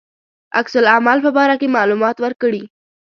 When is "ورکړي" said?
2.21-2.63